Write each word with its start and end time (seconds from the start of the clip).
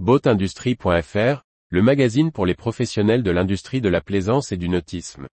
Boatindustrie.fr, 0.00 1.44
le 1.70 1.80
magazine 1.80 2.32
pour 2.32 2.46
les 2.46 2.56
professionnels 2.56 3.22
de 3.22 3.30
l'industrie 3.30 3.80
de 3.80 3.88
la 3.88 4.00
plaisance 4.00 4.50
et 4.50 4.56
du 4.56 4.68
nautisme. 4.68 5.28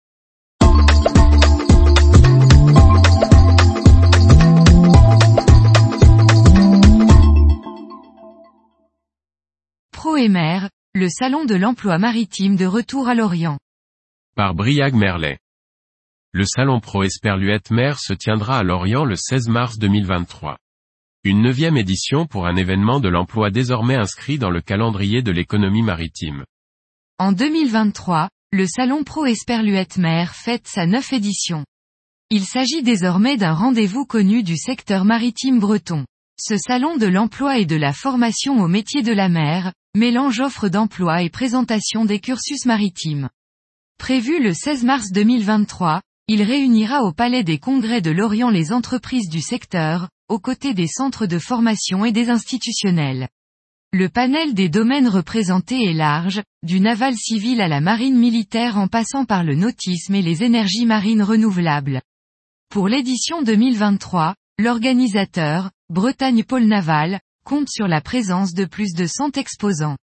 ProEmer, 9.92 10.70
le 10.94 11.10
salon 11.10 11.46
de 11.46 11.56
l'emploi 11.56 11.98
maritime 11.98 12.56
de 12.56 12.68
retour 12.68 13.08
à 13.08 13.16
Lorient. 13.16 13.58
Par 14.36 14.54
Briag 14.54 14.94
Merlet. 14.94 15.40
Le 16.34 16.46
salon 16.46 16.80
Pro 16.80 17.02
Esperluette 17.02 17.72
Mer 17.72 18.00
se 18.00 18.14
tiendra 18.14 18.60
à 18.60 18.64
Lorient 18.64 19.06
le 19.06 19.16
16 19.16 19.48
mars 19.48 19.80
2023. 19.80 20.61
Une 21.24 21.44
neuvième 21.44 21.78
édition 21.78 22.26
pour 22.26 22.48
un 22.48 22.56
événement 22.56 23.00
de 23.00 23.08
l'emploi 23.08 23.52
désormais 23.52 23.96
inscrit 23.96 24.40
dans 24.40 24.50
le 24.50 24.60
calendrier 24.60 25.22
de 25.22 25.32
l'économie 25.32 25.84
maritime. 25.84 26.46
En 27.20 27.32
2023, 27.32 28.28
le 28.52 28.66
salon 28.66 29.04
Pro 29.04 29.28
Esperluette 29.28 30.00
Mer 30.00 30.34
fête 30.34 30.68
sa 30.68 30.88
neuve 30.88 31.14
édition. 31.14 31.64
Il 32.32 32.44
s'agit 32.44 32.82
désormais 32.82 33.38
d'un 33.38 33.54
rendez-vous 33.54 34.04
connu 34.04 34.42
du 34.42 34.58
secteur 34.58 35.06
maritime 35.06 35.60
breton. 35.60 36.08
Ce 36.40 36.58
salon 36.58 36.98
de 36.98 37.06
l'emploi 37.06 37.60
et 37.60 37.68
de 37.68 37.76
la 37.76 37.94
formation 37.94 38.60
au 38.60 38.68
métier 38.68 39.04
de 39.04 39.14
la 39.14 39.30
mer, 39.30 39.74
mélange 39.96 40.40
offre 40.40 40.70
d'emploi 40.70 41.22
et 41.22 41.30
présentation 41.30 42.04
des 42.04 42.20
cursus 42.20 42.66
maritimes. 42.66 43.30
Prévu 44.00 44.42
le 44.42 44.56
16 44.56 44.86
mars 44.86 45.12
2023, 45.12 46.02
il 46.28 46.44
réunira 46.44 47.04
au 47.04 47.12
Palais 47.12 47.44
des 47.44 47.58
Congrès 47.58 48.02
de 48.02 48.12
Lorient 48.12 48.50
les 48.50 48.72
entreprises 48.72 49.30
du 49.30 49.42
secteur, 49.42 50.10
aux 50.30 50.40
côtés 50.40 50.74
des 50.74 50.88
centres 50.88 51.26
de 51.26 51.40
formation 51.40 52.06
et 52.06 52.12
des 52.12 52.30
institutionnels. 52.30 53.28
Le 53.92 54.08
panel 54.08 54.54
des 54.54 54.70
domaines 54.70 55.10
représentés 55.10 55.84
est 55.84 55.94
large, 55.94 56.42
du 56.64 56.80
naval 56.80 57.16
civil 57.16 57.60
à 57.60 57.68
la 57.68 57.82
marine 57.82 58.18
militaire 58.18 58.78
en 58.78 58.88
passant 58.88 59.26
par 59.26 59.44
le 59.44 59.56
nautisme 59.56 60.16
et 60.16 60.22
les 60.22 60.44
énergies 60.44 60.86
marines 60.86 61.24
renouvelables. 61.24 62.02
Pour 62.70 62.88
l'édition 62.88 63.42
2023, 63.42 64.36
l'organisateur, 64.58 65.72
Bretagne 65.90 66.46
Pôle 66.46 66.68
Naval, 66.68 67.20
compte 67.44 67.68
sur 67.68 67.90
la 67.90 68.00
présence 68.00 68.54
de 68.54 68.64
plus 68.64 68.94
de 68.94 69.06
100 69.06 69.36
exposants. 69.36 69.98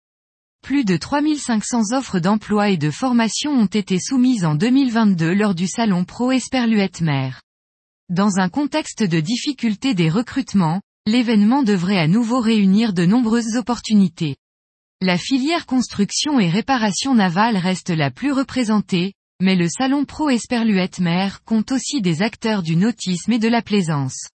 Plus 0.62 0.84
de 0.84 0.98
3500 0.98 1.94
offres 1.94 2.20
d'emploi 2.20 2.70
et 2.70 2.78
de 2.78 2.92
formation 2.92 3.52
ont 3.52 3.66
été 3.66 4.00
soumises 4.00 4.46
en 4.46 4.56
2022 4.56 5.34
lors 5.34 5.56
du 5.56 5.68
salon 5.68 6.04
Pro 6.04 6.32
Esperluette 6.32 7.02
Mer. 7.02 7.42
Dans 8.10 8.40
un 8.40 8.50
contexte 8.50 9.04
de 9.04 9.20
difficulté 9.20 9.94
des 9.94 10.10
recrutements, 10.10 10.82
l'événement 11.06 11.64
devrait 11.64 12.00
à 12.00 12.08
nouveau 12.08 12.40
réunir 12.40 12.94
de 12.94 13.06
nombreuses 13.06 13.56
opportunités. 13.56 14.36
La 15.02 15.18
filière 15.18 15.66
construction 15.66 16.40
et 16.40 16.50
réparation 16.50 17.16
navale 17.16 17.58
reste 17.58 17.90
la 17.90 18.12
plus 18.12 18.32
représentée, 18.32 19.14
mais 19.40 19.56
le 19.56 19.70
salon 19.70 20.06
Pro 20.06 20.30
Esperluette 20.30 21.00
Mer 21.00 21.44
compte 21.44 21.72
aussi 21.72 22.02
des 22.02 22.22
acteurs 22.22 22.64
du 22.64 22.76
nautisme 22.76 23.32
et 23.34 23.40
de 23.40 23.48
la 23.48 23.62
plaisance. 23.62 24.30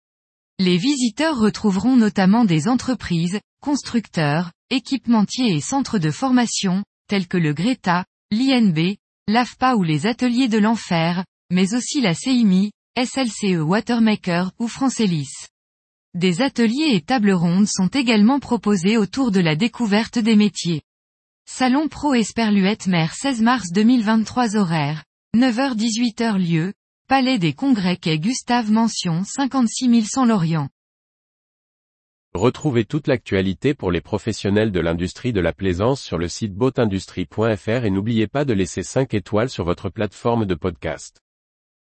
Les 0.64 0.76
visiteurs 0.76 1.40
retrouveront 1.40 1.96
notamment 1.96 2.44
des 2.44 2.68
entreprises, 2.68 3.40
constructeurs, 3.60 4.52
équipementiers 4.70 5.56
et 5.56 5.60
centres 5.60 5.98
de 5.98 6.12
formation, 6.12 6.84
tels 7.08 7.26
que 7.26 7.36
le 7.36 7.52
Greta, 7.52 8.04
l'INB, 8.30 8.94
l'AFPA 9.26 9.74
ou 9.74 9.82
les 9.82 10.06
ateliers 10.06 10.46
de 10.46 10.58
l'enfer, 10.58 11.24
mais 11.50 11.74
aussi 11.74 12.00
la 12.00 12.14
CIMI, 12.14 12.70
SLCE 12.96 13.60
Watermaker 13.60 14.52
ou 14.60 14.68
Francelis. 14.68 15.32
Des 16.14 16.42
ateliers 16.42 16.94
et 16.94 17.00
tables 17.00 17.32
rondes 17.32 17.66
sont 17.66 17.88
également 17.88 18.38
proposés 18.38 18.96
autour 18.96 19.32
de 19.32 19.40
la 19.40 19.56
découverte 19.56 20.20
des 20.20 20.36
métiers. 20.36 20.82
Salon 21.44 21.88
Pro 21.88 22.14
Esperluette 22.14 22.86
Mer 22.86 23.14
16 23.14 23.42
mars 23.42 23.72
2023 23.72 24.54
horaire. 24.54 25.02
9h-18h 25.34 26.38
lieu. 26.38 26.72
Palais 27.08 27.38
des 27.38 27.52
Congrès 27.52 27.96
quai 27.96 28.18
Gustave 28.18 28.70
Mention 28.70 29.22
56 29.24 30.08
100 30.08 30.24
Lorient. 30.24 30.68
Retrouvez 32.32 32.86
toute 32.86 33.06
l'actualité 33.06 33.74
pour 33.74 33.90
les 33.90 34.00
professionnels 34.00 34.72
de 34.72 34.80
l'industrie 34.80 35.34
de 35.34 35.40
la 35.40 35.52
plaisance 35.52 36.00
sur 36.00 36.16
le 36.16 36.28
site 36.28 36.54
boatindustrie.fr 36.54 37.84
et 37.84 37.90
n'oubliez 37.90 38.28
pas 38.28 38.46
de 38.46 38.54
laisser 38.54 38.82
5 38.82 39.12
étoiles 39.12 39.50
sur 39.50 39.64
votre 39.64 39.90
plateforme 39.90 40.46
de 40.46 40.54
podcast. 40.54 41.20